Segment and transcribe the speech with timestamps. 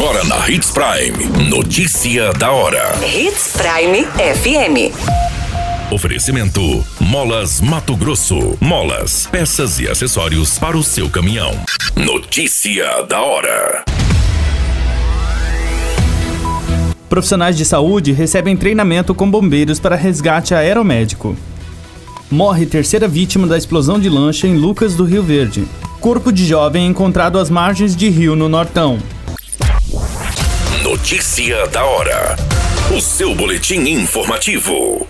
[0.00, 1.50] Agora na Hits Prime.
[1.50, 2.98] Notícia da hora.
[3.04, 4.96] Hits Prime FM.
[5.92, 8.56] Oferecimento: Molas Mato Grosso.
[8.58, 11.52] Molas, peças e acessórios para o seu caminhão.
[11.94, 13.84] Notícia da hora.
[17.06, 21.36] Profissionais de saúde recebem treinamento com bombeiros para resgate aeromédico.
[22.30, 25.68] Morre terceira vítima da explosão de lancha em Lucas do Rio Verde.
[26.00, 28.98] Corpo de jovem encontrado às margens de rio no Nortão.
[30.90, 32.34] Notícia da hora.
[32.92, 35.06] O seu boletim informativo.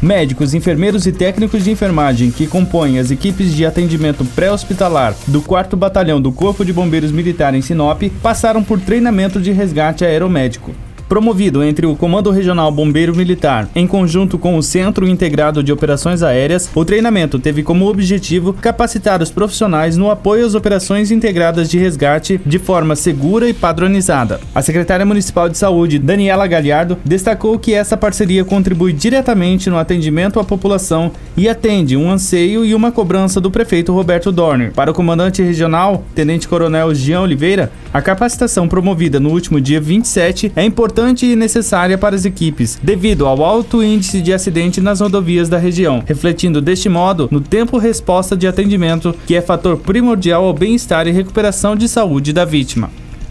[0.00, 5.76] Médicos, enfermeiros e técnicos de enfermagem que compõem as equipes de atendimento pré-hospitalar do 4
[5.76, 10.74] Batalhão do Corpo de Bombeiros Militar em Sinop passaram por treinamento de resgate aeromédico
[11.10, 16.22] promovido entre o Comando Regional Bombeiro Militar, em conjunto com o Centro Integrado de Operações
[16.22, 21.78] Aéreas, o treinamento teve como objetivo capacitar os profissionais no apoio às operações integradas de
[21.78, 24.38] resgate de forma segura e padronizada.
[24.54, 30.38] A secretária municipal de saúde, Daniela Galhardo, destacou que essa parceria contribui diretamente no atendimento
[30.38, 34.70] à população e atende um anseio e uma cobrança do prefeito Roberto Dorner.
[34.72, 40.52] Para o comandante regional, Tenente Coronel Jean Oliveira, a capacitação promovida no último dia 27
[40.54, 45.48] é importante e necessária para as equipes, devido ao alto índice de acidente nas rodovias
[45.48, 51.06] da região, refletindo deste modo no tempo-resposta de atendimento, que é fator primordial ao bem-estar
[51.06, 52.90] e recuperação de saúde da vítima.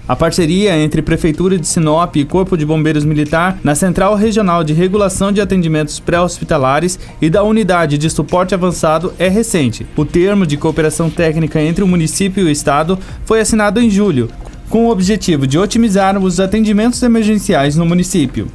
[0.09, 4.73] A parceria entre Prefeitura de Sinop e Corpo de Bombeiros Militar na Central Regional de
[4.73, 9.86] Regulação de Atendimentos Pré-Hospitalares e da Unidade de Suporte Avançado é recente.
[9.95, 14.31] O termo de cooperação técnica entre o município e o Estado foi assinado em julho,
[14.70, 18.50] com o objetivo de otimizar os atendimentos emergenciais no município.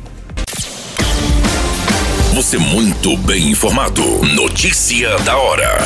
[2.34, 4.02] Você muito bem informado.
[4.34, 5.78] Notícia da hora.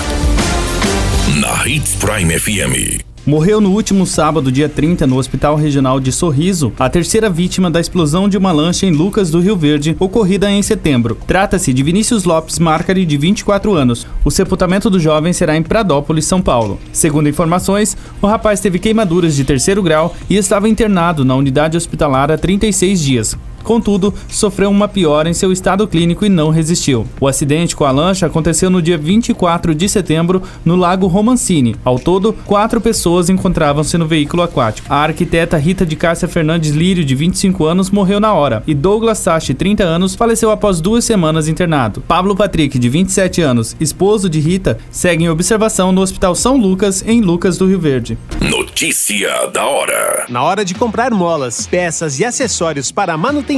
[1.40, 3.07] Na Hits Prime FM.
[3.28, 7.78] Morreu no último sábado, dia 30, no Hospital Regional de Sorriso, a terceira vítima da
[7.78, 11.14] explosão de uma lancha em Lucas do Rio Verde, ocorrida em setembro.
[11.26, 14.06] Trata-se de Vinícius Lopes Marcari, de 24 anos.
[14.24, 16.80] O sepultamento do jovem será em Pradópolis, São Paulo.
[16.90, 22.30] Segundo informações, o rapaz teve queimaduras de terceiro grau e estava internado na unidade hospitalar
[22.30, 23.36] há 36 dias.
[23.68, 27.06] Contudo, sofreu uma piora em seu estado clínico e não resistiu.
[27.20, 31.76] O acidente com a lancha aconteceu no dia 24 de setembro no Lago Romancini.
[31.84, 34.90] Ao todo, quatro pessoas encontravam-se no veículo aquático.
[34.90, 39.18] A arquiteta Rita de Cássia Fernandes Lírio, de 25 anos, morreu na hora, e Douglas
[39.18, 42.02] Sachi, 30 anos, faleceu após duas semanas internado.
[42.08, 47.04] Pablo Patrick, de 27 anos, esposo de Rita, segue em observação no Hospital São Lucas,
[47.06, 48.16] em Lucas do Rio Verde.
[48.40, 50.24] Notícia da hora.
[50.30, 53.57] Na hora de comprar molas, peças e acessórios para a manutenção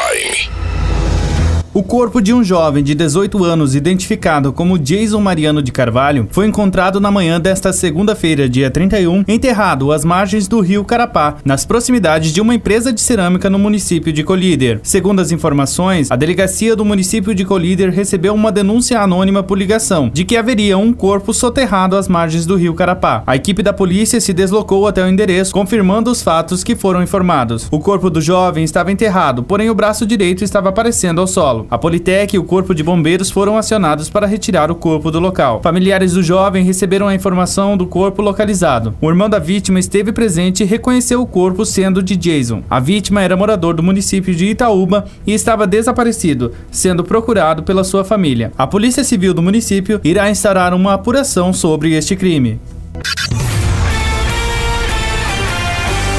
[1.81, 6.45] O corpo de um jovem de 18 anos, identificado como Jason Mariano de Carvalho, foi
[6.45, 12.31] encontrado na manhã desta segunda-feira, dia 31, enterrado às margens do rio Carapá, nas proximidades
[12.31, 14.79] de uma empresa de cerâmica no município de Colíder.
[14.83, 20.07] Segundo as informações, a delegacia do município de Colíder recebeu uma denúncia anônima por ligação
[20.13, 23.23] de que haveria um corpo soterrado às margens do rio Carapá.
[23.25, 27.67] A equipe da polícia se deslocou até o endereço, confirmando os fatos que foram informados.
[27.71, 31.70] O corpo do jovem estava enterrado, porém o braço direito estava aparecendo ao solo.
[31.71, 35.61] A Politec e o Corpo de Bombeiros foram acionados para retirar o corpo do local.
[35.63, 38.93] Familiares do jovem receberam a informação do corpo localizado.
[38.99, 42.61] O irmão da vítima esteve presente e reconheceu o corpo sendo de Jason.
[42.69, 48.03] A vítima era morador do município de Itaúba e estava desaparecido, sendo procurado pela sua
[48.03, 48.51] família.
[48.57, 52.59] A Polícia Civil do município irá instaurar uma apuração sobre este crime.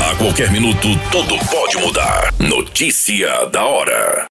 [0.00, 2.32] A qualquer minuto, tudo pode mudar.
[2.38, 4.26] Notícia da hora.